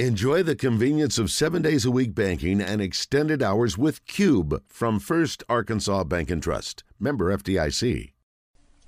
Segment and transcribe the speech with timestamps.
[0.00, 4.98] Enjoy the convenience of seven days a week banking and extended hours with Cube from
[4.98, 6.82] First Arkansas Bank and Trust.
[6.98, 8.10] Member FDIC.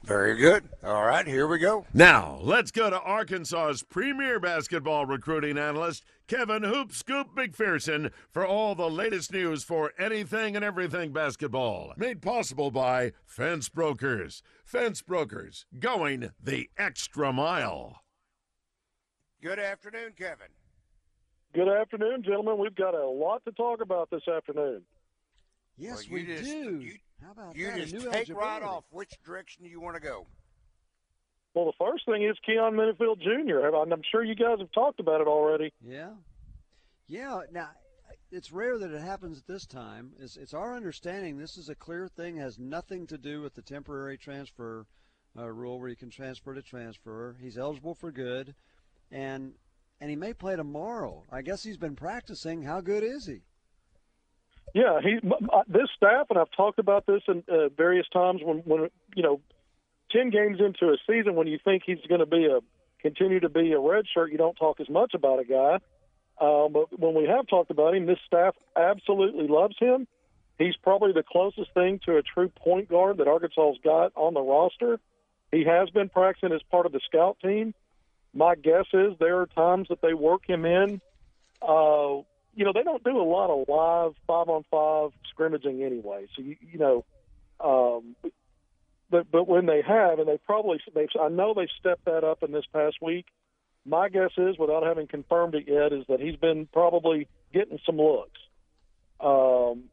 [0.02, 0.68] Very good.
[0.82, 1.86] All right, here we go.
[1.94, 8.74] Now, let's go to Arkansas's premier basketball recruiting analyst, Kevin Hoop Scoop McPherson, for all
[8.74, 11.92] the latest news for anything and everything basketball.
[11.96, 14.42] Made possible by Fence Brokers.
[14.64, 18.00] Fence Brokers, going the extra mile.
[19.40, 20.48] Good afternoon, Kevin.
[21.56, 22.58] Good afternoon, gentlemen.
[22.58, 24.82] We've got a lot to talk about this afternoon.
[25.78, 26.80] Yes, Well, we just- do.
[26.80, 27.78] you- How about You that?
[27.78, 30.26] Just new take right off which direction you want to go.
[31.54, 33.74] Well, the first thing is Keyon Menifield Jr.
[33.74, 35.72] I'm sure you guys have talked about it already.
[35.80, 36.14] Yeah,
[37.06, 37.40] yeah.
[37.50, 37.70] Now,
[38.30, 40.14] it's rare that it happens at this time.
[40.18, 42.36] It's, it's our understanding this is a clear thing.
[42.36, 44.86] Has nothing to do with the temporary transfer
[45.38, 47.34] uh, rule where you can transfer to transfer.
[47.40, 48.54] He's eligible for good,
[49.10, 49.54] and
[50.00, 51.24] and he may play tomorrow.
[51.30, 52.62] I guess he's been practicing.
[52.62, 53.40] How good is he?
[54.74, 55.18] Yeah, he.
[55.22, 55.32] m-
[55.68, 59.40] This staff, and I've talked about this in uh, various times when, when you know,
[60.10, 62.60] ten games into a season, when you think he's going to be a
[63.00, 65.74] continue to be a red shirt, you don't talk as much about a guy.
[66.38, 70.06] Um, but when we have talked about him, this staff absolutely loves him.
[70.58, 74.40] He's probably the closest thing to a true point guard that Arkansas's got on the
[74.40, 74.98] roster.
[75.52, 77.72] He has been practicing as part of the scout team.
[78.36, 81.00] My guess is there are times that they work him in.
[81.62, 82.20] Uh,
[82.54, 86.26] you know, they don't do a lot of live five on five scrimmaging anyway.
[86.36, 87.04] So you, you know,
[87.60, 88.14] um,
[89.10, 92.42] but but when they have, and they probably they've I know they stepped that up
[92.42, 93.26] in this past week.
[93.86, 97.96] My guess is, without having confirmed it yet, is that he's been probably getting some
[97.96, 98.40] looks.
[99.20, 99.84] Um,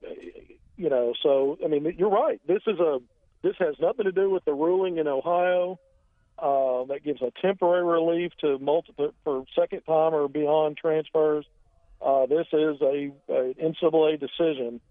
[0.75, 2.41] you know, so I mean, you're right.
[2.45, 3.00] This is a
[3.41, 5.80] this has nothing to do with the ruling in Ohio.
[6.44, 11.45] Uh, that gives a temporary relief to multiple for second time or beyond transfers.
[12.05, 14.81] Uh, this is a, a NCAA decision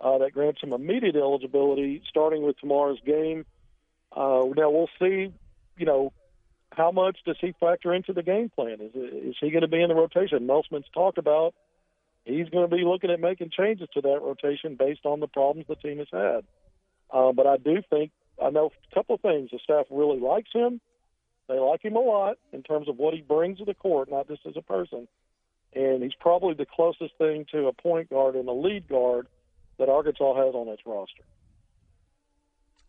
[0.00, 3.46] uh, that grants him immediate eligibility starting with tomorrow's game.
[4.14, 5.32] Uh, now we'll see,
[5.78, 6.12] you know,
[6.72, 8.76] how much does he factor into the game plan?
[8.78, 10.46] Is is he going to be in the rotation?
[10.46, 11.54] Musselman's talked about
[12.26, 15.66] he's going to be looking at making changes to that rotation based on the problems
[15.68, 16.44] the team has had.
[17.10, 18.10] Uh, but I do think
[18.44, 19.48] I know a couple of things.
[19.52, 20.82] The staff really likes him.
[21.48, 24.28] They like him a lot in terms of what he brings to the court, not
[24.28, 25.08] just as a person.
[25.74, 29.28] And he's probably the closest thing to a point guard and a lead guard
[29.78, 31.24] that Arkansas has on its roster.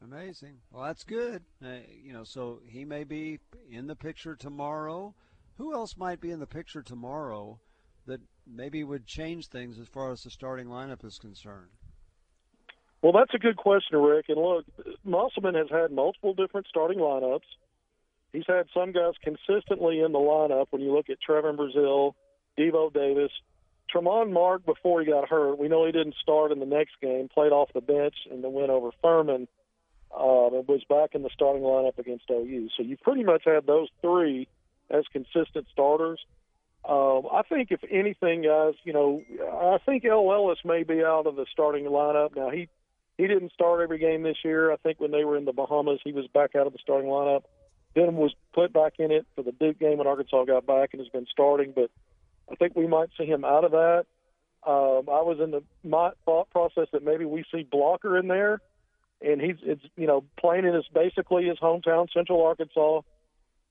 [0.04, 0.58] Amazing.
[0.72, 1.44] Well, that's good.
[1.64, 3.40] Uh, you know, so he may be
[3.70, 5.14] in the picture tomorrow.
[5.58, 7.60] Who else might be in the picture tomorrow
[8.06, 11.70] that maybe would change things as far as the starting lineup is concerned?
[13.02, 14.26] Well, that's a good question, Rick.
[14.30, 14.66] And look,
[15.04, 17.42] Musselman has had multiple different starting lineups.
[18.34, 20.68] He's had some guys consistently in the lineup.
[20.70, 22.14] When you look at Trevon Brazile,
[22.58, 23.32] Devo Davis,
[23.94, 27.28] Tramon Mark before he got hurt, we know he didn't start in the next game.
[27.34, 29.48] Played off the bench and then went over Furman.
[30.12, 32.70] Um, and was back in the starting lineup against OU.
[32.76, 34.48] So you pretty much had those three
[34.90, 36.20] as consistent starters.
[36.84, 41.28] Um, I think if anything, guys, you know, I think El Ellis may be out
[41.28, 42.50] of the starting lineup now.
[42.50, 42.70] He
[43.18, 44.72] he didn't start every game this year.
[44.72, 47.10] I think when they were in the Bahamas, he was back out of the starting
[47.10, 47.44] lineup.
[47.96, 51.02] Then was put back in it for the Duke game when Arkansas got back and
[51.02, 51.74] has been starting.
[51.76, 51.90] But
[52.52, 54.06] I think we might see him out of that.
[54.66, 58.60] Um, I was in the my thought process that maybe we see Blocker in there,
[59.22, 63.02] and he's it's you know playing in his basically his hometown, Central Arkansas,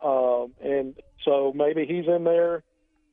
[0.02, 2.62] um, and so maybe he's in there.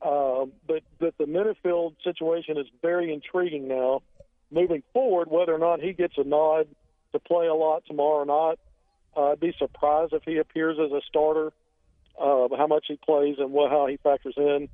[0.01, 4.01] Um, but but the Menifield situation is very intriguing now.
[4.51, 6.67] Moving forward, whether or not he gets a nod
[7.11, 8.59] to play a lot tomorrow or not,
[9.15, 11.53] uh, I'd be surprised if he appears as a starter.
[12.19, 14.69] Uh, how much he plays and what how he factors in.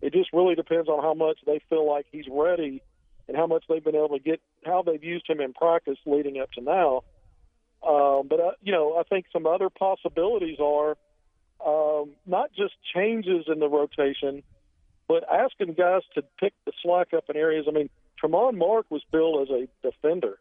[0.00, 2.82] It just really depends on how much they feel like he's ready
[3.26, 6.38] and how much they've been able to get, how they've used him in practice leading
[6.38, 7.02] up to now.
[7.86, 10.96] Um, but uh, you know, I think some other possibilities are
[11.64, 14.42] um, not just changes in the rotation,
[15.08, 17.66] but asking guys to pick the slack up in areas.
[17.68, 17.90] I mean,
[18.22, 20.38] Tramon Mark was billed as a defender,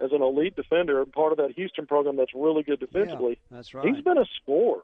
[0.00, 3.38] as an elite defender, and part of that Houston program that's really good defensively.
[3.50, 3.86] Yeah, that's right.
[3.86, 4.82] He's been a scorer.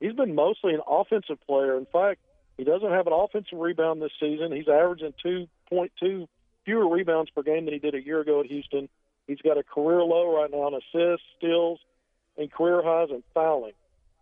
[0.00, 1.78] He's been mostly an offensive player.
[1.78, 2.20] In fact,
[2.58, 4.52] he doesn't have an offensive rebound this season.
[4.52, 6.26] He's averaging 2.2
[6.64, 8.88] fewer rebounds per game than he did a year ago at Houston.
[9.26, 11.80] He's got a career low right now in assists, steals,
[12.36, 13.72] and career highs in fouling.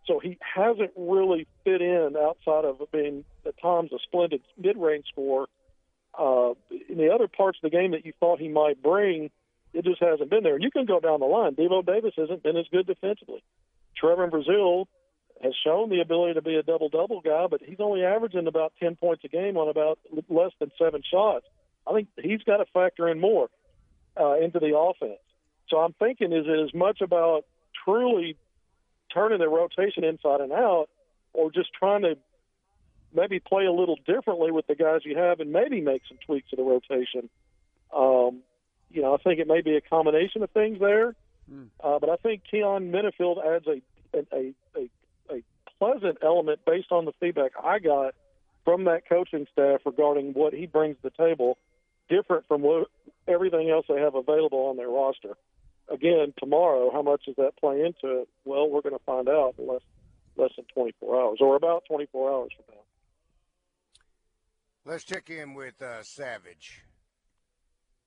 [0.06, 5.46] So he hasn't really fit in outside of being at times a splendid mid-range scorer.
[6.16, 6.54] Uh,
[6.88, 9.30] in the other parts of the game that you thought he might bring,
[9.74, 10.54] it just hasn't been there.
[10.54, 11.54] And you can go down the line.
[11.54, 13.42] Devo Davis hasn't been as good defensively.
[14.00, 14.86] Trevon Brazile
[15.42, 18.72] has shown the ability to be a double double guy, but he's only averaging about
[18.80, 19.98] 10 points a game on about
[20.28, 21.44] less than seven shots.
[21.86, 23.48] I think he's got to factor in more
[24.18, 25.20] uh, into the offense.
[25.68, 27.44] So I'm thinking is it as much about
[27.84, 28.36] truly
[29.12, 30.86] turning the rotation inside and out,
[31.32, 32.16] or just trying to
[33.14, 36.50] maybe play a little differently with the guys you have and maybe make some tweaks
[36.50, 37.28] to the rotation.
[37.94, 38.42] Um,
[38.94, 41.14] you know, I think it may be a combination of things there,
[41.52, 41.66] mm.
[41.82, 43.82] uh, but I think Keyon Menifield adds a
[44.16, 44.88] a, a
[45.30, 45.42] a
[45.78, 48.14] pleasant element based on the feedback I got
[48.64, 51.58] from that coaching staff regarding what he brings to the table,
[52.08, 52.88] different from what
[53.26, 55.36] everything else they have available on their roster.
[55.92, 58.28] Again, tomorrow, how much does that play into it?
[58.44, 59.82] Well, we're going to find out in less
[60.36, 62.80] less than 24 hours, or about 24 hours from now.
[64.84, 66.84] Let's check in with uh, Savage.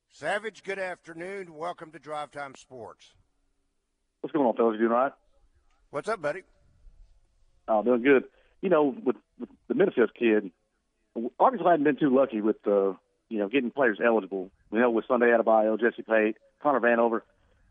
[0.09, 1.53] Savage, good afternoon.
[1.53, 3.13] Welcome to Drive Time Sports.
[4.21, 4.73] What's going on, fellas?
[4.73, 5.11] You doing all right?
[5.91, 6.41] What's up, buddy?
[7.67, 8.23] Oh, doing good.
[8.61, 10.51] You know, with, with the Minnesota kid,
[11.39, 12.93] Arkansas hadn't been too lucky with, uh,
[13.29, 14.49] you know, getting players eligible.
[14.71, 17.21] You know, with Sunday Adebayo, Jesse Pate, Connor Vanover.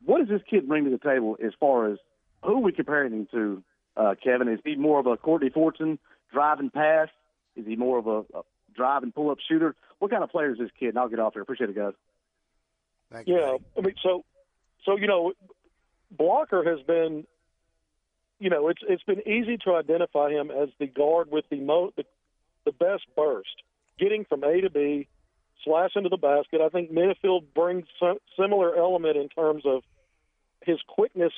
[0.05, 1.99] What does this kid bring to the table as far as
[2.45, 3.63] who are we comparing him to,
[3.97, 4.49] uh, Kevin?
[4.49, 5.99] Is he more of a Courtney Fortson
[6.33, 7.09] driving pass?
[7.57, 8.43] Is he more of a, a
[8.77, 9.75] drive and pull up shooter.
[9.99, 10.91] What kind of player is this kid?
[10.91, 11.43] And I'll get off here.
[11.43, 11.95] Appreciate it, guys.
[13.13, 13.39] Thank you.
[13.39, 14.25] Yeah, I mean, so,
[14.85, 15.33] so you know,
[16.11, 17.27] Blocker has been,
[18.39, 21.93] you know, it's it's been easy to identify him as the guard with the mo
[21.97, 22.05] the,
[22.65, 23.63] the best burst,
[23.99, 25.09] getting from A to B,
[25.65, 26.61] slash into the basket.
[26.61, 29.83] I think Menifield brings some similar element in terms of
[30.63, 31.33] his quickness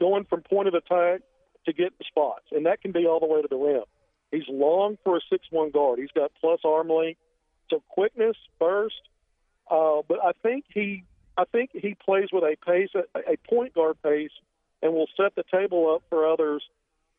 [0.00, 1.22] going from point of attack
[1.66, 3.84] to get the spots, and that can be all the way to the rim.
[4.30, 5.98] He's long for a six-one guard.
[5.98, 7.20] He's got plus arm length,
[7.70, 9.00] so quickness, burst.
[9.70, 11.04] Uh, but I think he,
[11.36, 14.30] I think he plays with a pace, a, a point guard pace,
[14.82, 16.62] and will set the table up for others.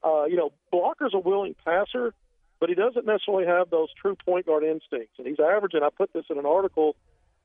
[0.04, 2.14] Uh, you know, Blocker's a willing passer,
[2.60, 5.14] but he doesn't necessarily have those true point guard instincts.
[5.18, 5.82] And he's averaging.
[5.84, 6.96] I put this in an article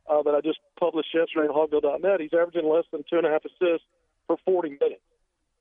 [0.08, 2.20] uh, that I just published yesterday on Hogville.net.
[2.20, 3.86] He's averaging less than two and a half assists
[4.26, 5.02] for 40 minutes.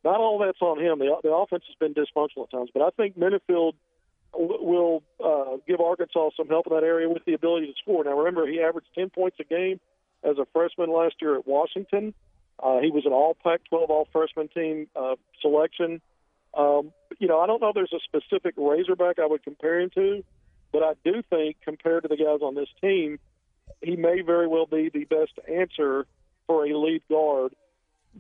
[0.04, 1.00] Not all that's on him.
[1.00, 3.74] The, the offense has been dysfunctional at times, but I think Menifield–
[4.35, 8.03] will uh, give Arkansas some help in that area with the ability to score.
[8.03, 9.80] Now, remember, he averaged 10 points a game
[10.24, 12.13] as a freshman last year at Washington.
[12.62, 16.01] Uh, he was an all Pac 12 all freshman team uh, selection.
[16.53, 19.89] Um, you know, I don't know if there's a specific Razorback I would compare him
[19.95, 20.24] to,
[20.71, 23.19] but I do think compared to the guys on this team,
[23.81, 26.06] he may very well be the best answer
[26.47, 27.53] for a lead guard.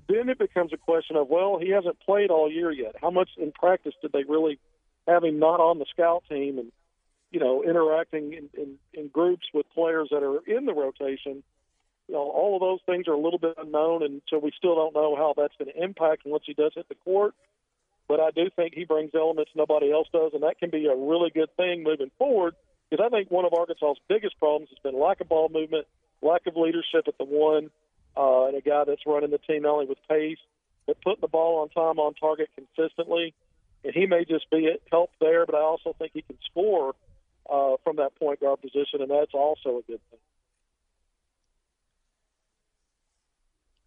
[0.07, 2.95] Then it becomes a question of, well, he hasn't played all year yet.
[2.99, 4.59] How much in practice did they really
[5.07, 6.71] having not on the scout team and
[7.31, 11.43] you know interacting in, in, in groups with players that are in the rotation.
[12.07, 14.75] You know, all of those things are a little bit unknown, and so we still
[14.75, 17.33] don't know how that's going to impact once he does hit the court.
[18.09, 20.95] But I do think he brings elements nobody else does, and that can be a
[20.95, 22.55] really good thing moving forward.
[22.89, 25.87] Because I think one of Arkansas's biggest problems has been lack of ball movement,
[26.21, 27.71] lack of leadership at the one,
[28.17, 30.37] uh, and a guy that's running the team not only with pace
[30.85, 33.33] but putting the ball on time, on target consistently
[33.83, 36.95] and he may just be at help there, but I also think he can score
[37.49, 40.19] uh, from that point guard position, and that's also a good thing.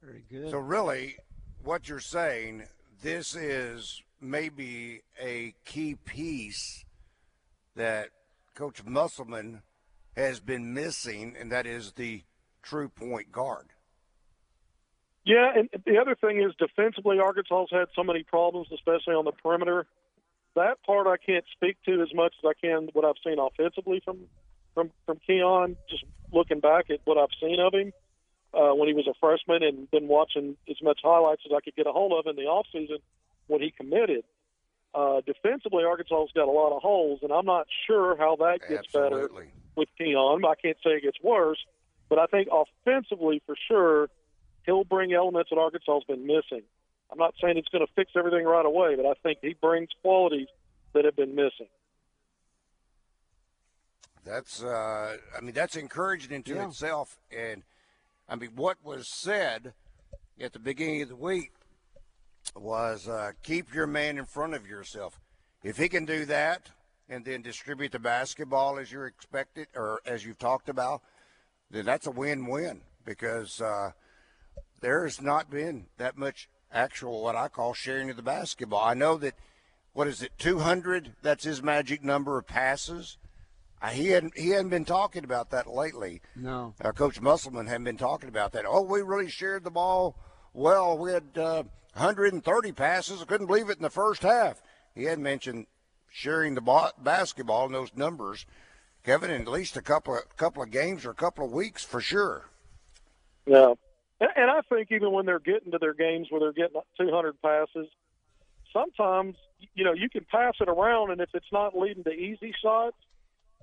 [0.02, 0.50] Very good.
[0.50, 1.16] So really,
[1.64, 2.64] what you're saying,
[3.02, 6.84] this is maybe a key piece
[7.74, 8.10] that
[8.54, 9.62] Coach Musselman
[10.16, 12.22] has been missing, and that is the
[12.62, 13.66] true point guard.
[15.26, 19.32] Yeah, and the other thing is defensively, Arkansas's had so many problems, especially on the
[19.32, 19.86] perimeter.
[20.54, 24.00] That part I can't speak to as much as I can what I've seen offensively
[24.04, 24.20] from
[24.72, 25.76] from from Keyon.
[25.90, 27.92] Just looking back at what I've seen of him
[28.54, 31.74] uh, when he was a freshman, and been watching as much highlights as I could
[31.74, 32.98] get a hold of in the off season
[33.48, 34.22] when he committed.
[34.94, 38.86] Uh, defensively, Arkansas's got a lot of holes, and I'm not sure how that gets
[38.94, 39.46] Absolutely.
[39.46, 40.48] better with Keyon.
[40.48, 41.58] I can't say it gets worse,
[42.08, 44.08] but I think offensively, for sure,
[44.66, 46.62] he'll bring elements that Arkansas has been missing.
[47.10, 49.88] I'm not saying it's going to fix everything right away, but I think he brings
[50.02, 50.48] qualities
[50.92, 51.68] that have been missing.
[54.24, 56.66] That's, uh, I mean, that's encouraging into yeah.
[56.66, 57.16] itself.
[57.30, 57.62] And
[58.28, 59.72] I mean, what was said
[60.40, 61.52] at the beginning of the week
[62.56, 65.20] was uh, keep your man in front of yourself.
[65.62, 66.70] If he can do that
[67.08, 71.02] and then distribute the basketball as you're expected or as you've talked about,
[71.70, 73.92] then that's a win-win because uh,–
[74.80, 78.84] there has not been that much actual what I call sharing of the basketball.
[78.84, 79.34] I know that
[79.92, 81.14] what is it, 200?
[81.22, 83.16] That's his magic number of passes.
[83.92, 86.20] He hadn't he hadn't been talking about that lately.
[86.34, 88.64] No, uh, Coach Musselman hadn't been talking about that.
[88.66, 90.16] Oh, we really shared the ball
[90.52, 90.98] well.
[90.98, 93.22] We had uh, 130 passes.
[93.22, 94.60] I couldn't believe it in the first half.
[94.94, 95.66] he hadn't mentioned
[96.10, 98.46] sharing the basketball and those numbers,
[99.04, 101.84] Kevin, in at least a couple of couple of games or a couple of weeks
[101.84, 102.48] for sure.
[103.46, 103.74] Yeah,
[104.20, 107.88] and I think even when they're getting to their games where they're getting 200 passes,
[108.72, 109.36] sometimes
[109.74, 112.96] you know you can pass it around, and if it's not leading to easy shots,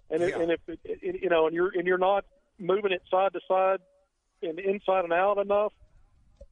[0.10, 2.26] and it, and if it, it, you know, and you're and you're not
[2.60, 3.80] moving it side to side
[4.42, 5.74] and inside and out enough,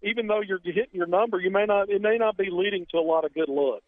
[0.02, 2.98] even though you're hitting your number, you may not it may not be leading to
[2.98, 3.86] a lot of good looks.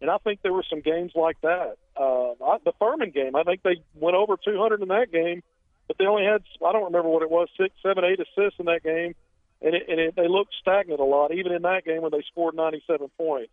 [0.00, 1.76] And I think there were some games like that.
[1.96, 5.42] Uh, I, the Furman game, I think they went over 200 in that game,
[5.86, 8.66] but they only had I don't remember what it was six, seven, eight assists in
[8.66, 9.14] that game,
[9.64, 12.22] and it, and it, they looked stagnant a lot, even in that game when they
[12.30, 13.52] scored 97 points.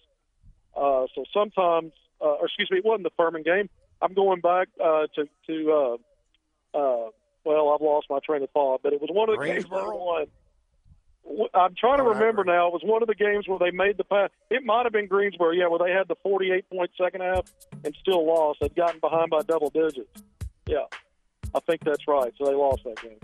[0.76, 3.70] Uh, so sometimes, uh, or excuse me, it wasn't the Furman game.
[4.02, 7.10] I'm going back uh, to to uh, uh,
[7.46, 9.70] well, I've lost my train of thought, but it was one of the games they
[9.70, 10.28] won.
[11.54, 12.68] I'm trying to remember now.
[12.68, 14.32] It was one of the games where they made the pass.
[14.50, 17.46] It might have been Greensboro, yeah, where they had the 48 point second half
[17.86, 18.60] and still lost.
[18.60, 20.10] They'd gotten behind by double digits.
[20.66, 20.86] Yeah,
[21.54, 22.34] I think that's right.
[22.38, 23.20] So they lost that game.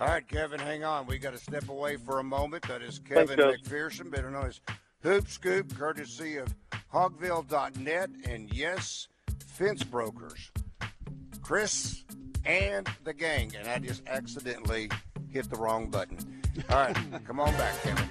[0.00, 1.06] All right, Kevin, hang on.
[1.06, 2.68] We got to step away for a moment.
[2.68, 4.60] That is Kevin Thanks, McPherson, better known as
[5.02, 6.54] Hoop Scoop, courtesy of
[6.94, 9.08] Hogville.net, and yes,
[9.44, 10.52] Fence Brokers.
[11.42, 12.04] Chris
[12.44, 14.88] and the gang, and I just accidentally
[15.30, 16.18] hit the wrong button.
[16.70, 18.08] All right, come on back, Kevin.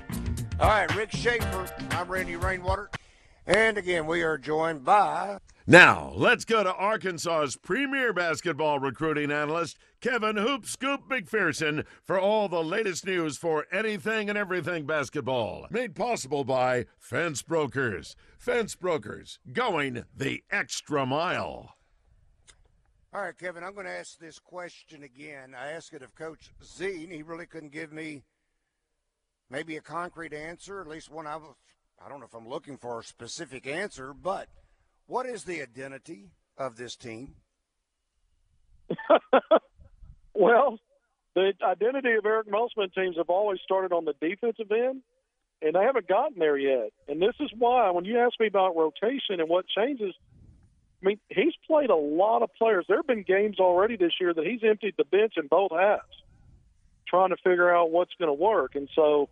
[0.59, 1.73] All right, Rick Schaeffer.
[1.91, 2.89] I'm Randy Rainwater.
[3.45, 5.37] And again, we are joined by.
[5.69, 12.47] Now, let's go to Arkansas's premier basketball recruiting analyst, Kevin Hoop Scoop McPherson, for all
[12.47, 15.67] the latest news for anything and everything basketball.
[15.69, 18.15] Made possible by Fence Brokers.
[18.39, 21.75] Fence Brokers, going the extra mile.
[23.13, 25.53] All right, Kevin, I'm going to ask this question again.
[25.53, 28.23] I asked it of Coach Z, and he really couldn't give me
[29.49, 31.55] maybe a concrete answer, at least one I was,
[32.01, 34.47] I don't know if I'm looking for a specific answer, but
[35.07, 37.35] what is the identity of this team?
[40.33, 40.79] well,
[41.35, 45.01] the identity of Eric Musselman teams have always started on the defensive end,
[45.61, 46.91] and they haven't gotten there yet.
[47.07, 50.13] And this is why, when you ask me about rotation and what changes–
[51.01, 52.85] I mean, he's played a lot of players.
[52.87, 56.01] There have been games already this year that he's emptied the bench in both halves,
[57.07, 58.73] trying to figure out what's going to work.
[58.75, 59.29] And so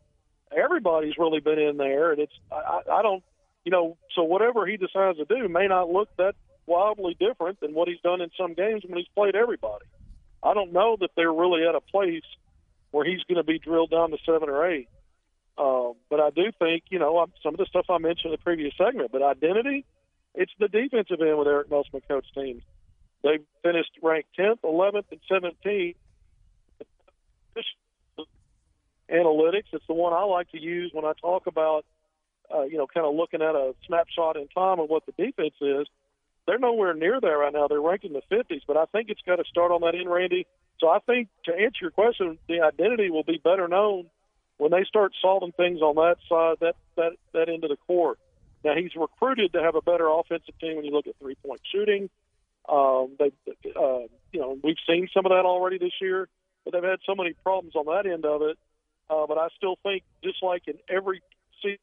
[0.55, 3.23] everybody's really been in there, and it's I, I don't,
[3.65, 6.35] you know, so whatever he decides to do may not look that
[6.67, 9.85] wildly different than what he's done in some games when he's played everybody.
[10.41, 12.23] I don't know that they're really at a place
[12.91, 14.87] where he's going to be drilled down to seven or eight.
[15.57, 18.37] Um, but I do think, you know, some of the stuff I mentioned in the
[18.37, 19.85] previous segment, but identity,
[20.33, 22.61] it's the defensive end with Eric Musselman coach teams.
[23.23, 25.19] They finished ranked 10th, 11th, and
[25.65, 25.95] 17th.
[29.09, 31.85] Analytics, it's the one I like to use when I talk about,
[32.53, 35.55] uh, you know, kind of looking at a snapshot in time of what the defense
[35.61, 35.87] is.
[36.47, 37.67] They're nowhere near there right now.
[37.67, 40.09] They're ranked in the 50s, but I think it's got to start on that end,
[40.09, 40.45] Randy.
[40.79, 44.09] So I think to answer your question, the identity will be better known
[44.57, 48.19] when they start solving things on that side, that that that end of the court.
[48.63, 51.61] Now he's recruited to have a better offensive team when you look at three point
[51.71, 52.09] shooting.
[52.67, 53.31] Um, they,
[53.75, 56.27] uh, you know, we've seen some of that already this year,
[56.63, 58.57] but they've had so many problems on that end of it.
[59.07, 61.21] Uh, but I still think, just like in every
[61.61, 61.77] season,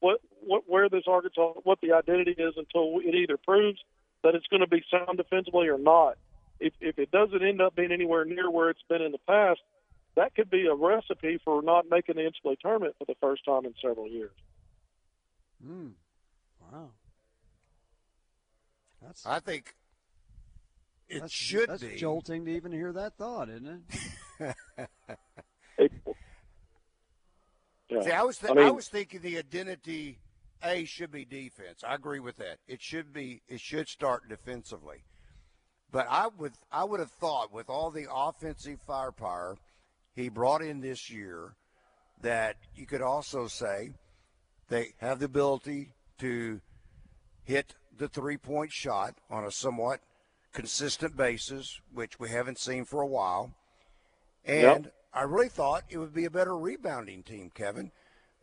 [0.00, 3.78] what, what where this Arkansas, what the identity is until it either proves
[4.22, 6.16] that it's going to be sound defensively or not.
[6.58, 9.60] If if it doesn't end up being anywhere near where it's been in the past,
[10.16, 13.66] that could be a recipe for not making the NCAA tournament for the first time
[13.66, 14.32] in several years.
[15.64, 15.92] Mm.
[16.60, 16.90] Wow.
[19.02, 19.26] That's.
[19.26, 19.74] I think
[21.08, 23.84] it that's, should that's be jolting to even hear that thought, isn't
[24.40, 24.56] it?
[27.88, 28.02] yeah.
[28.02, 30.18] See, I was th- I, mean, I was thinking the identity
[30.62, 31.84] a should be defense.
[31.86, 32.58] I agree with that.
[32.66, 33.42] It should be.
[33.48, 35.04] It should start defensively.
[35.92, 39.56] But I would I would have thought with all the offensive firepower
[40.14, 41.54] he brought in this year
[42.22, 43.92] that you could also say
[44.68, 46.60] they have the ability to
[47.44, 50.00] hit the three point shot on a somewhat
[50.52, 53.54] consistent basis, which we haven't seen for a while.
[54.44, 54.94] And yep.
[55.12, 57.90] I really thought it would be a better rebounding team, Kevin,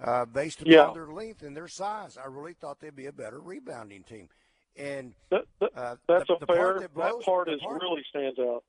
[0.04, 0.92] uh, based upon yeah.
[0.94, 2.18] their length and their size.
[2.18, 4.30] I really thought they'd be a better rebounding team.
[4.76, 6.56] And that, that, uh, that's the, a the fair.
[6.56, 8.64] Part that, blows, that part is part, really stands out.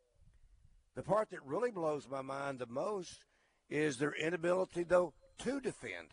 [0.97, 3.25] The part that really blows my mind the most
[3.71, 6.09] is their inability, though, to defend.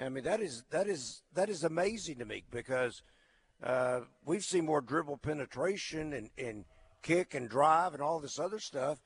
[0.00, 3.02] I mean, that is that is that is amazing to me because
[3.62, 6.64] uh, we've seen more dribble penetration and, and
[7.02, 8.98] kick and drive and all this other stuff.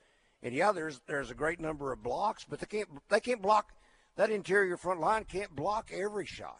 [0.43, 3.71] And yeah, there's there's a great number of blocks, but they can't they can't block
[4.17, 6.59] that interior front line can't block every shot.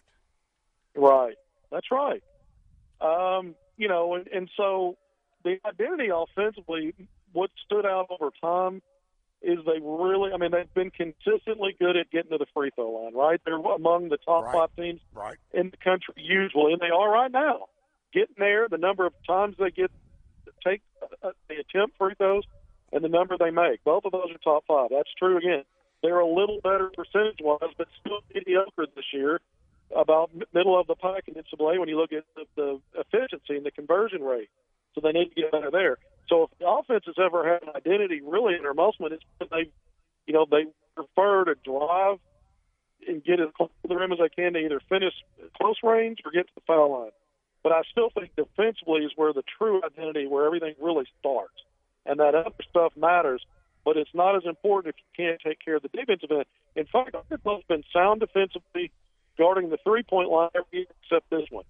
[0.96, 1.36] Right.
[1.70, 2.24] That's right.
[3.02, 4.96] Um, you know, and, and so
[5.44, 6.94] the identity offensively,
[7.34, 8.82] what stood out over time
[9.42, 12.92] is they really, I mean, they've been consistently good at getting to the free throw
[12.92, 13.42] line, right?
[13.44, 14.54] They're among the top Right.
[14.54, 15.38] five teams Right.
[15.52, 17.68] in the country usually, and they are right now.
[18.14, 19.92] Getting there, the number of times they get
[20.66, 20.82] take
[21.22, 22.44] uh, they attempt free throws,
[22.94, 23.84] and the number they make.
[23.84, 24.90] Both of those are top five.
[24.92, 25.64] That's true again.
[26.02, 29.42] They're a little better percentage wise, but still mediocre this year.
[29.96, 33.66] About middle of the pack in NCAA when you look at the, the efficiency and
[33.66, 34.50] the conversion rate.
[34.96, 35.98] So they need to get better there.
[36.30, 39.50] So if the offense has ever had an identity really in their Musselman, it's that
[39.52, 39.70] they,
[40.26, 42.18] you know, they prefer to drive
[43.08, 45.14] and get as close to the rim as they can to either finish
[45.58, 47.12] close range or get to the foul line.
[47.62, 51.54] But I still think defensively is where the true identity, where everything really starts,
[52.06, 53.46] and that other stuff matters.
[53.86, 56.46] But it's not as important if you can't take care of the defensive end.
[56.76, 58.92] In fact, Arkansas's been sound defensively
[59.38, 61.66] guarding the three-point line every year except this one.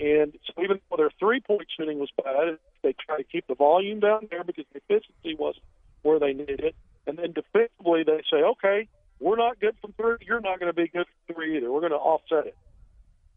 [0.00, 4.00] And so even though their three-point shooting was bad, they try to keep the volume
[4.00, 5.64] down there because the efficiency wasn't
[6.02, 6.74] where they needed it.
[7.06, 10.16] And then defensively, they say, okay, we're not good from three.
[10.26, 11.72] You're not going to be good from three either.
[11.72, 12.56] We're going to offset it.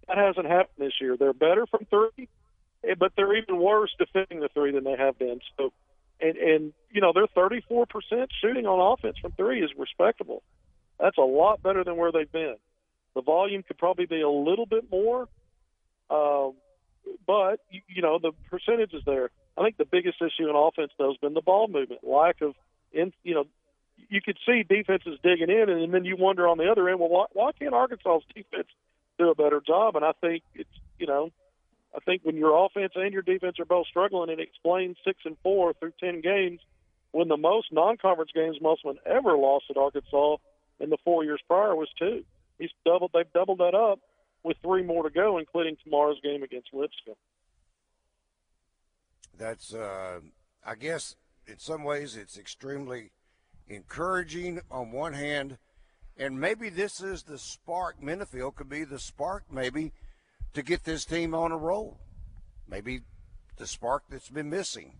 [0.07, 1.15] That hasn't happened this year.
[1.17, 2.27] They're better from three,
[2.87, 5.39] eh, but they're even worse defending the three than they have been.
[5.57, 5.71] So,
[6.21, 7.87] and and you know, they're 34%
[8.41, 10.43] shooting on offense from three is respectable.
[10.99, 12.55] That's a lot better than where they've been.
[13.15, 15.27] The volume could probably be a little bit more,
[16.09, 16.53] um,
[17.25, 19.29] but you, you know the percentage is there.
[19.57, 22.53] I think the biggest issue in offense though has been the ball movement, lack of
[22.93, 23.45] in you know
[24.09, 27.09] you could see defenses digging in, and then you wonder on the other end, well,
[27.09, 28.67] why, why can't Arkansas's defense
[29.17, 29.95] do a better job?
[29.95, 31.31] And I think it's you know,
[31.95, 35.37] I think when your offense and your defense are both struggling, it explains six and
[35.43, 36.61] four through ten games,
[37.11, 40.37] when the most non-conference games Musselman ever lost at Arkansas
[40.79, 42.23] in the four years prior was two.
[42.57, 43.11] He's doubled.
[43.13, 43.99] They've doubled that up
[44.43, 47.15] with three more to go, including tomorrow's game against Lipscomb.
[49.37, 50.21] That's, uh,
[50.65, 51.15] I guess,
[51.47, 53.11] in some ways, it's extremely
[53.67, 55.57] encouraging on one hand,
[56.17, 57.99] and maybe this is the spark.
[58.01, 59.91] Menifield could be the spark, maybe,
[60.53, 61.99] to get this team on a roll.
[62.67, 63.01] Maybe
[63.57, 64.93] the spark that's been missing.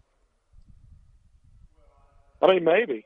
[2.42, 3.06] I mean, maybe.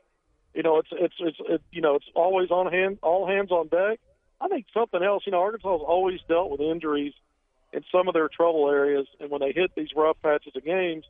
[0.54, 3.68] You know, it's it's it's it, you know it's always on hand, all hands on
[3.68, 4.00] deck.
[4.40, 5.24] I think something else.
[5.26, 7.12] You know, Arkansas has always dealt with injuries
[7.72, 11.04] in some of their trouble areas, and when they hit these rough patches of games,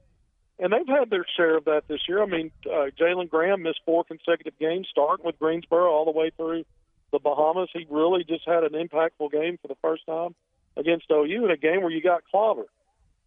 [0.59, 2.23] and they've had their share of that this year.
[2.23, 6.31] I mean, uh, Jalen Graham missed four consecutive games, starting with Greensboro all the way
[6.37, 6.65] through
[7.13, 7.69] the Bahamas.
[7.73, 10.35] He really just had an impactful game for the first time
[10.77, 12.69] against OU in a game where you got clobbered.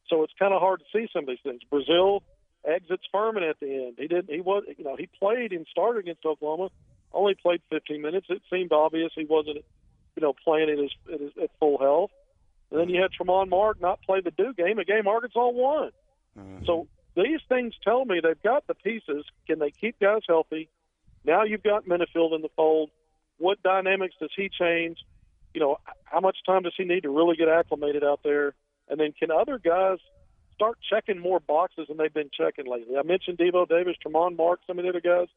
[0.09, 1.61] So it's kind of hard to see some of these things.
[1.71, 2.21] Brazile
[2.65, 3.95] exits Furman at the end.
[3.97, 4.29] He didn't.
[4.29, 4.63] He was.
[4.77, 6.69] You know, he played and started against Oklahoma.
[7.13, 8.27] Only played 15 minutes.
[8.29, 9.57] It seemed obvious he wasn't,
[10.15, 12.11] you know, playing at his at, his, at full health.
[12.71, 15.91] And then you had Tramon Mark not play the Duke game, a game Arkansas won.
[16.37, 16.65] Mm-hmm.
[16.65, 19.25] So these things tell me they've got the pieces.
[19.47, 20.69] Can they keep guys healthy?
[21.25, 22.91] Now you've got Menifield in the fold.
[23.37, 24.97] What dynamics does he change?
[25.53, 28.53] You know, how much time does he need to really get acclimated out there?
[28.89, 29.97] And then can other guys
[30.53, 32.97] start checking more boxes than they've been checking lately?
[32.97, 35.27] I mentioned Devo Davis, Tramon Mark, some of the other guys.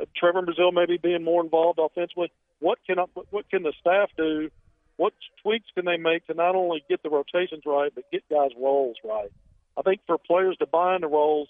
[0.00, 2.32] Uh, Trevon Brazile maybe being more involved offensively.
[2.60, 2.96] What can
[3.30, 4.50] what can the staff do?
[4.96, 8.50] What tweaks can they make to not only get the rotations right, but get guys'
[8.58, 9.30] roles right?
[9.76, 11.48] I think for players to buy into roles,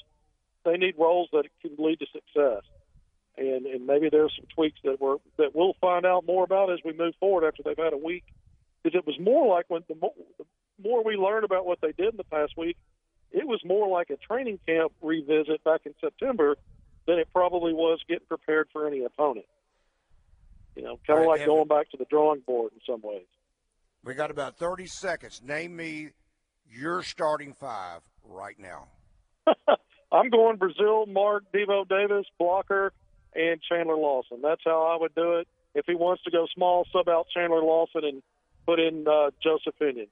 [0.65, 2.63] they need roles that can lead to success.
[3.37, 6.79] And and maybe there's some tweaks that we're that we'll find out more about as
[6.85, 8.25] we move forward after they've had a week.
[8.83, 10.45] Because it was more like when the more, the
[10.83, 12.77] more we learn about what they did in the past week,
[13.31, 16.57] it was more like a training camp revisit back in September
[17.07, 19.47] than it probably was getting prepared for any opponent.
[20.77, 23.27] You know, kind of right, like going back to the drawing board in some ways.
[24.05, 25.43] We got about 30 seconds.
[25.45, 26.11] Name me
[26.69, 28.89] your starting five right now.
[30.13, 32.93] I'm going Brazile, Mark, Devo Davis, Blocker,
[33.35, 34.39] and Chandler Lawson.
[34.43, 35.49] That's how I would do it.
[35.75, 38.23] If he wants to go small, sub out Chandler Lawson and
[38.67, 40.07] put in uh, Joseph Pinion.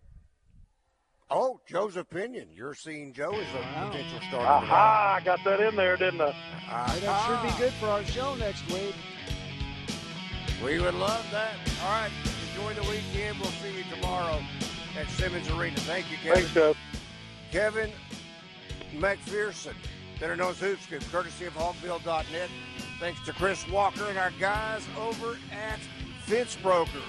[1.33, 2.49] Oh, Joe's opinion.
[2.53, 3.91] You're seeing Joe as a Wow.
[3.91, 4.47] potential starter.
[4.49, 5.19] Aha!
[5.21, 6.33] I got that in there, didn't I?
[6.33, 8.95] Hey, that should be good for our show next week.
[10.65, 11.55] We would love that.
[11.85, 12.11] All right.
[12.57, 13.39] Enjoy the weekend.
[13.39, 14.43] We'll see you tomorrow
[14.99, 15.77] at Simmons Arena.
[15.81, 16.35] Thank you, Kevin.
[16.47, 16.77] Thanks, Jeff.
[17.53, 17.91] Kevin
[18.97, 19.75] McPherson,
[20.19, 22.51] better known as Hoop Scoop, courtesy of Hogville.net.
[23.01, 25.79] Thanks to Chris Walker and our guys over at
[26.27, 27.01] Fence Brokers.